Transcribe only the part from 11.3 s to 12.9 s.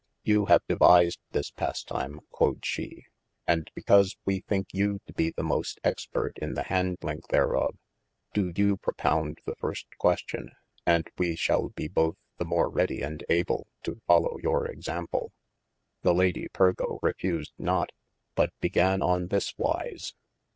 shalbe both the more